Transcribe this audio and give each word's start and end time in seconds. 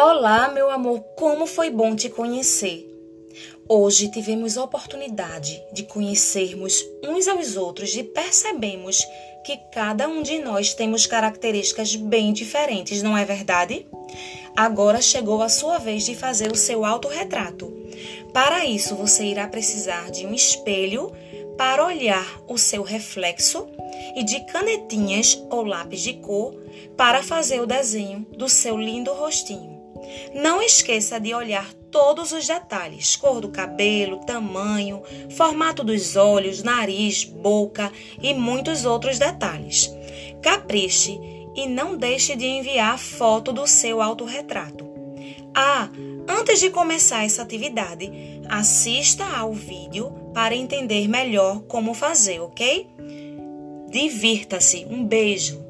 Olá, 0.00 0.48
meu 0.48 0.70
amor, 0.70 1.00
como 1.16 1.44
foi 1.44 1.70
bom 1.70 1.96
te 1.96 2.08
conhecer. 2.08 2.88
Hoje 3.68 4.08
tivemos 4.08 4.56
a 4.56 4.62
oportunidade 4.62 5.60
de 5.72 5.82
conhecermos 5.82 6.86
uns 7.04 7.26
aos 7.26 7.56
outros 7.56 7.96
e 7.96 8.04
percebemos 8.04 9.04
que 9.44 9.56
cada 9.72 10.06
um 10.06 10.22
de 10.22 10.38
nós 10.38 10.72
temos 10.72 11.04
características 11.04 11.96
bem 11.96 12.32
diferentes, 12.32 13.02
não 13.02 13.18
é 13.18 13.24
verdade? 13.24 13.88
Agora 14.56 15.02
chegou 15.02 15.42
a 15.42 15.48
sua 15.48 15.78
vez 15.78 16.04
de 16.04 16.14
fazer 16.14 16.52
o 16.52 16.56
seu 16.56 16.84
autorretrato. 16.84 17.68
Para 18.32 18.64
isso, 18.64 18.94
você 18.94 19.24
irá 19.24 19.48
precisar 19.48 20.12
de 20.12 20.24
um 20.24 20.32
espelho 20.32 21.10
para 21.56 21.84
olhar 21.84 22.40
o 22.46 22.56
seu 22.56 22.84
reflexo 22.84 23.66
e 24.14 24.22
de 24.22 24.46
canetinhas 24.46 25.42
ou 25.50 25.64
lápis 25.64 26.02
de 26.02 26.12
cor 26.12 26.54
para 26.96 27.20
fazer 27.20 27.60
o 27.60 27.66
desenho 27.66 28.24
do 28.30 28.48
seu 28.48 28.78
lindo 28.78 29.12
rostinho. 29.12 29.77
Não 30.34 30.62
esqueça 30.62 31.18
de 31.18 31.34
olhar 31.34 31.72
todos 31.90 32.32
os 32.32 32.46
detalhes: 32.46 33.16
cor 33.16 33.40
do 33.40 33.48
cabelo, 33.48 34.18
tamanho, 34.24 35.02
formato 35.30 35.82
dos 35.82 36.16
olhos, 36.16 36.62
nariz, 36.62 37.24
boca 37.24 37.92
e 38.20 38.34
muitos 38.34 38.84
outros 38.84 39.18
detalhes. 39.18 39.90
Capriche 40.42 41.18
e 41.54 41.66
não 41.66 41.96
deixe 41.96 42.36
de 42.36 42.46
enviar 42.46 42.98
foto 42.98 43.52
do 43.52 43.66
seu 43.66 44.00
autorretrato. 44.00 44.86
Ah, 45.54 45.88
antes 46.28 46.60
de 46.60 46.70
começar 46.70 47.24
essa 47.24 47.42
atividade, 47.42 48.10
assista 48.48 49.24
ao 49.24 49.52
vídeo 49.52 50.12
para 50.32 50.54
entender 50.54 51.08
melhor 51.08 51.62
como 51.62 51.94
fazer, 51.94 52.40
ok? 52.40 52.88
Divirta-se. 53.90 54.86
Um 54.88 55.04
beijo. 55.04 55.67